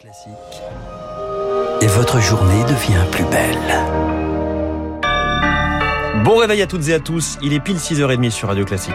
[0.00, 0.32] Classique.
[1.82, 3.58] Et votre journée devient plus belle.
[6.24, 8.94] Bon réveil à toutes et à tous, il est pile 6h30 sur Radio Classique.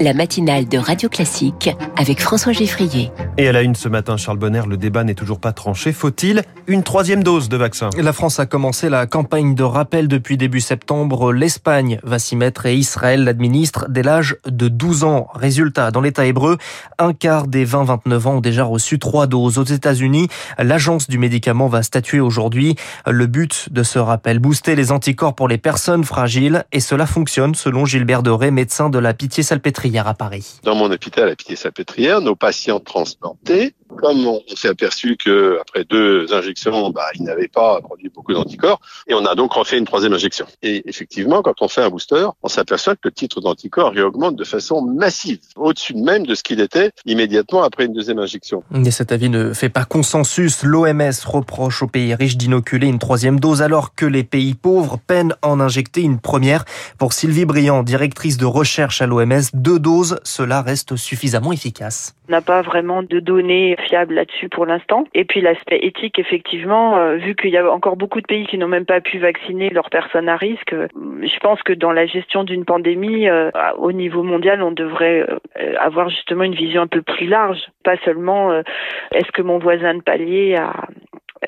[0.00, 3.12] La matinale de Radio Classique avec François Geffrier.
[3.38, 5.92] Et à la une ce matin, Charles Bonner, le débat n'est toujours pas tranché.
[5.92, 7.88] Faut-il une troisième dose de vaccin?
[7.96, 11.32] La France a commencé la campagne de rappel depuis début septembre.
[11.32, 15.28] L'Espagne va s'y mettre et Israël l'administre dès l'âge de 12 ans.
[15.32, 16.58] Résultat, dans l'État hébreu,
[16.98, 19.56] un quart des 20-29 ans ont déjà reçu trois doses.
[19.56, 20.28] Aux États-Unis,
[20.58, 22.76] l'agence du médicament va statuer aujourd'hui.
[23.06, 26.64] Le but de ce rappel, booster les anticorps pour les personnes fragiles.
[26.72, 30.60] Et cela fonctionne selon Gilbert Doré, médecin de la Pitié-Salpêtrière à Paris.
[30.64, 32.80] Dans mon hôpital à Pitié-Salpêtrière, nos patients
[33.20, 38.32] transplantés comme on s'est aperçu que après deux injections, bah, ils n'avaient pas produit beaucoup
[38.32, 40.46] d'anticorps, et on a donc refait une troisième injection.
[40.62, 44.44] Et effectivement, quand on fait un booster, on s'aperçoit que le titre d'anticorps réaugmente de
[44.44, 48.62] façon massive, au-dessus même de ce qu'il était immédiatement après une deuxième injection.
[48.84, 50.62] Et cet avis ne fait pas consensus.
[50.62, 55.34] L'OMS reproche aux pays riches d'inoculer une troisième dose alors que les pays pauvres peinent
[55.42, 56.64] à en injecter une première.
[56.98, 62.14] Pour Sylvie Briand, directrice de recherche à l'OMS, deux doses, cela reste suffisamment efficace.
[62.28, 65.04] On n'a pas vraiment de données fiables là-dessus pour l'instant.
[65.14, 68.58] Et puis l'aspect éthique, effectivement, euh, vu qu'il y a encore beaucoup de pays qui
[68.58, 72.06] n'ont même pas pu vacciner leurs personnes à risque, euh, je pense que dans la
[72.06, 75.26] gestion d'une pandémie, euh, au niveau mondial, on devrait
[75.78, 78.52] avoir justement une vision un peu plus large, pas seulement
[79.12, 80.72] est-ce que mon voisin de palier a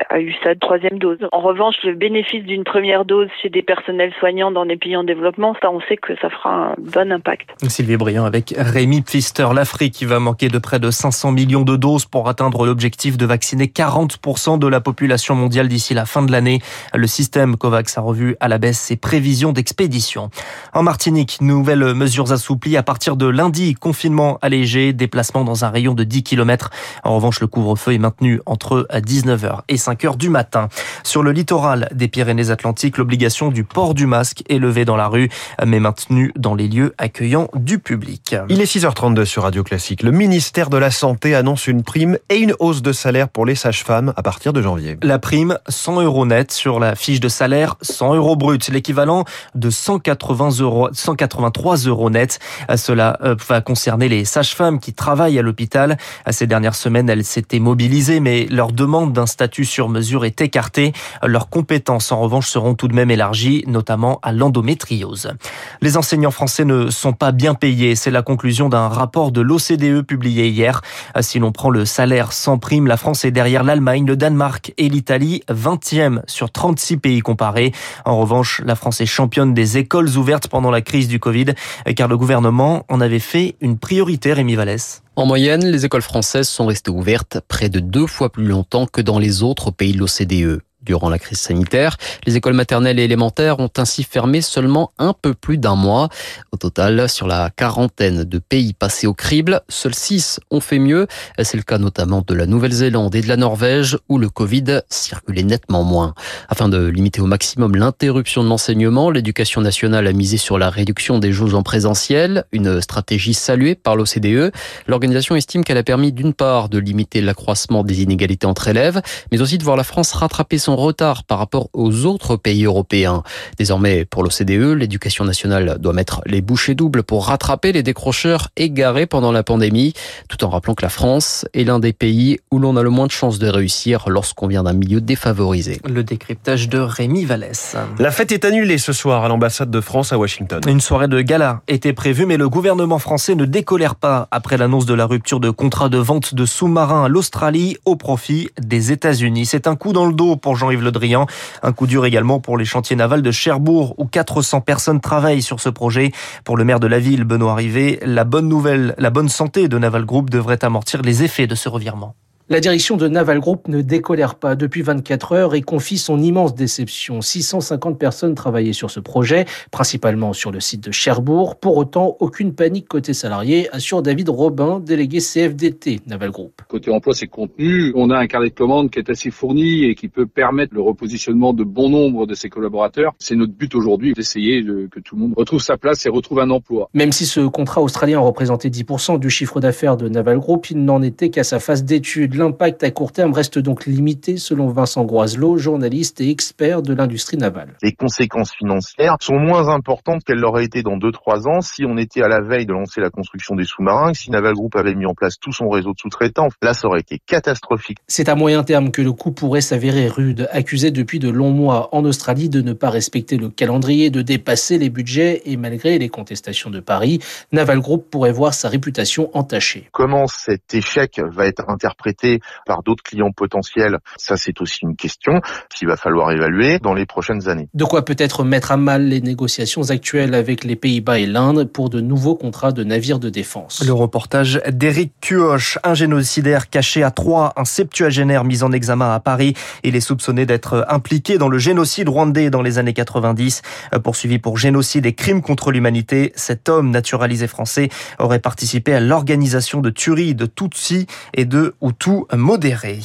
[0.08, 1.18] a eu sa troisième dose.
[1.32, 5.04] En revanche, le bénéfice d'une première dose chez des personnels soignants dans des pays en
[5.04, 7.50] développement, ça, on sait que ça fera un bon impact.
[7.68, 9.46] Sylvie Briand avec Rémi Pfister.
[9.54, 13.26] L'Afrique qui va manquer de près de 500 millions de doses pour atteindre l'objectif de
[13.26, 16.60] vacciner 40% de la population mondiale d'ici la fin de l'année.
[16.94, 20.30] Le système COVAX a revu à la baisse ses prévisions d'expédition.
[20.72, 23.74] En Martinique, nouvelles mesures assouplies à partir de lundi.
[23.74, 26.70] Confinement allégé, déplacement dans un rayon de 10 km.
[27.04, 30.68] En revanche, le couvre-feu est maintenu entre 19h et 5 heures du matin.
[31.02, 35.28] Sur le littoral des Pyrénées-Atlantiques, l'obligation du port du masque est levée dans la rue,
[35.66, 38.34] mais maintenue dans les lieux accueillant du public.
[38.48, 40.02] Il est 6h32 sur Radio Classique.
[40.02, 43.54] Le ministère de la Santé annonce une prime et une hausse de salaire pour les
[43.54, 44.96] sages-femmes à partir de janvier.
[45.02, 49.68] La prime, 100 euros net sur la fiche de salaire, 100 euros brut, l'équivalent de
[49.68, 52.38] 180 euros, 183 euros net.
[52.76, 55.98] Cela euh, va concerner les sages-femmes qui travaillent à l'hôpital.
[56.30, 60.92] Ces dernières semaines, elles s'étaient mobilisées, mais leur demande d'un statut sur mesure est écartée.
[61.22, 65.32] Leurs compétences, en revanche, seront tout de même élargies, notamment à l'endométriose.
[65.80, 67.94] Les enseignants français ne sont pas bien payés.
[67.94, 70.82] C'est la conclusion d'un rapport de l'OCDE publié hier.
[71.20, 74.90] Si l'on prend le salaire sans prime, la France est derrière l'Allemagne, le Danemark et
[74.90, 77.72] l'Italie, 20e sur 36 pays comparés.
[78.04, 81.54] En revanche, la France est championne des écoles ouvertes pendant la crise du Covid,
[81.96, 85.02] car le gouvernement en avait fait une priorité, Rémi Vallès.
[85.14, 89.02] En moyenne, les écoles françaises sont restées ouvertes près de deux fois plus longtemps que
[89.02, 90.62] dans les autres pays de l'OCDE.
[90.82, 95.32] Durant la crise sanitaire, les écoles maternelles et élémentaires ont ainsi fermé seulement un peu
[95.32, 96.08] plus d'un mois.
[96.50, 101.06] Au total, sur la quarantaine de pays passés au crible, seuls six ont fait mieux.
[101.40, 105.44] C'est le cas notamment de la Nouvelle-Zélande et de la Norvège où le Covid circulait
[105.44, 106.14] nettement moins.
[106.48, 111.18] Afin de limiter au maximum l'interruption de l'enseignement, l'éducation nationale a misé sur la réduction
[111.18, 114.52] des jauges en présentiel, une stratégie saluée par l'OCDE.
[114.88, 119.00] L'organisation estime qu'elle a permis d'une part de limiter l'accroissement des inégalités entre élèves,
[119.30, 123.22] mais aussi de voir la France rattraper son retard par rapport aux autres pays européens.
[123.58, 129.06] Désormais, pour l'OCDE, l'éducation nationale doit mettre les bouchées doubles pour rattraper les décrocheurs égarés
[129.06, 129.92] pendant la pandémie,
[130.28, 133.06] tout en rappelant que la France est l'un des pays où l'on a le moins
[133.06, 135.80] de chances de réussir lorsqu'on vient d'un milieu défavorisé.
[135.88, 137.76] Le décryptage de Rémi Vallès.
[137.98, 140.60] La fête est annulée ce soir à l'ambassade de France à Washington.
[140.66, 144.86] Une soirée de gala était prévue, mais le gouvernement français ne décolère pas après l'annonce
[144.86, 149.46] de la rupture de contrat de vente de sous-marins à l'Australie au profit des États-Unis.
[149.46, 151.26] C'est un coup dans le dos pour Jean-Yves Le Drian.
[151.62, 155.58] Un coup dur également pour les chantiers navals de Cherbourg où 400 personnes travaillent sur
[155.58, 156.12] ce projet.
[156.44, 159.76] Pour le maire de la ville, Benoît Rivet, la bonne nouvelle, la bonne santé de
[159.76, 162.14] Naval Group devrait amortir les effets de ce revirement.
[162.48, 166.56] La direction de Naval Group ne décolère pas depuis 24 heures et confie son immense
[166.56, 167.20] déception.
[167.20, 171.54] 650 personnes travaillaient sur ce projet, principalement sur le site de Cherbourg.
[171.60, 176.62] Pour autant, aucune panique côté salarié, assure David Robin, délégué CFDT Naval Group.
[176.66, 177.92] Côté emploi, c'est contenu.
[177.94, 180.82] On a un carnet de commande qui est assez fourni et qui peut permettre le
[180.82, 183.12] repositionnement de bon nombre de ses collaborateurs.
[183.20, 186.40] C'est notre but aujourd'hui d'essayer de, que tout le monde retrouve sa place et retrouve
[186.40, 186.90] un emploi.
[186.92, 191.02] Même si ce contrat australien représentait 10% du chiffre d'affaires de Naval Group, il n'en
[191.02, 192.31] était qu'à sa phase d'étude.
[192.34, 197.36] L'impact à court terme reste donc limité selon Vincent Groiselot, journaliste et expert de l'industrie
[197.36, 197.76] navale.
[197.82, 202.22] Les conséquences financières sont moins importantes qu'elles l'auraient été dans 2-3 ans si on était
[202.22, 205.12] à la veille de lancer la construction des sous-marins, si Naval Group avait mis en
[205.12, 206.48] place tout son réseau de sous-traitants.
[206.62, 207.98] Là, ça aurait été catastrophique.
[208.08, 211.94] C'est à moyen terme que le coup pourrait s'avérer rude, accusé depuis de longs mois
[211.94, 216.08] en Australie de ne pas respecter le calendrier, de dépasser les budgets et malgré les
[216.08, 217.18] contestations de Paris,
[217.52, 219.88] Naval Group pourrait voir sa réputation entachée.
[219.92, 222.21] Comment cet échec va être interprété
[222.66, 225.40] par d'autres clients potentiels, ça c'est aussi une question
[225.74, 227.68] qu'il va falloir évaluer dans les prochaines années.
[227.74, 231.90] De quoi peut-être mettre à mal les négociations actuelles avec les Pays-Bas et l'Inde pour
[231.90, 233.82] de nouveaux contrats de navires de défense.
[233.84, 239.20] Le reportage d'Éric Cuoche, un génocidaire caché à Troyes, un septuagénaire mis en examen à
[239.20, 239.54] Paris.
[239.82, 243.62] Il est soupçonné d'être impliqué dans le génocide rwandais dans les années 90.
[244.02, 247.88] Poursuivi pour génocide et crimes contre l'humanité, cet homme naturalisé français
[248.18, 251.74] aurait participé à l'organisation de tueries de Tutsi et de
[252.12, 253.00] Hutus modérés.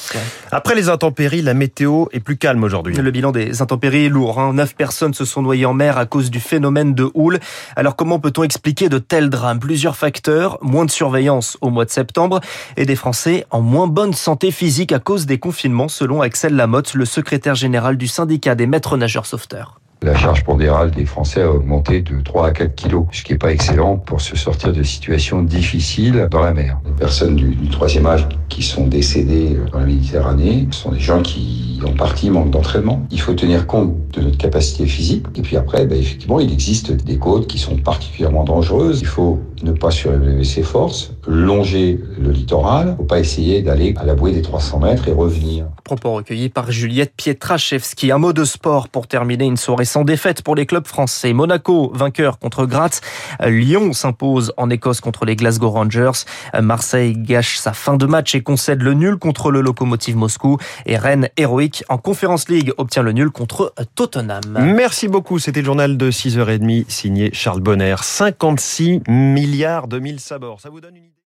[0.52, 2.96] Après les intempéries, la météo est plus calme aujourd'hui.
[2.96, 4.40] Le bilan des intempéries est lourd.
[4.40, 4.54] Hein.
[4.54, 7.40] Neuf personnes se sont noyées en mer à cause du phénomène de houle.
[7.76, 9.60] Alors comment peut-on expliquer de tels drames?
[9.60, 10.58] Plusieurs facteurs.
[10.62, 12.40] Moins de surveillance au mois de septembre
[12.76, 16.94] et des Français en moins bonne santé physique à cause des confinements, selon Axel Lamotte,
[16.94, 19.80] le secrétaire général du syndicat des maîtres nageurs sauveteurs.
[20.04, 23.40] La charge pondérale des Français a augmenté de 3 à 4 kilos, ce qui n'est
[23.40, 26.80] pas excellent pour se sortir de situations difficiles dans la mer.
[26.86, 31.22] Les personnes du, du troisième âge qui sont décédées dans la Méditerranée sont des gens
[31.22, 33.06] qui en partie manquent d'entraînement.
[33.12, 35.26] Il faut tenir compte de notre capacité physique.
[35.36, 39.02] Et puis après, ben, effectivement, il existe des côtes qui sont particulièrement dangereuses.
[39.02, 42.88] Il faut ne pas surélever ses forces, longer le littoral.
[42.88, 45.66] Il ne faut pas essayer d'aller à la bouée des 300 mètres et revenir.
[45.84, 48.12] Propos recueillis par Juliette Pietraszewski.
[48.12, 51.34] Un mot de sport pour terminer une soirée sans défaite pour les clubs français.
[51.34, 53.02] Monaco, vainqueur contre Graz.
[53.46, 56.26] Lyon s'impose en Écosse contre les Glasgow Rangers.
[56.62, 60.58] Marseille gâche sa fin de match et concède le nul contre le Lokomotiv Moscou.
[60.86, 64.42] Et Rennes, héroïque en Conférence League, obtient le nul contre Tottenham.
[64.60, 65.40] Merci beaucoup.
[65.40, 67.96] C'était le journal de 6h30 signé Charles Bonner.
[68.02, 69.02] 56
[69.48, 70.62] milliards de mille sabords.
[70.62, 71.14] Ça vous donne une idée?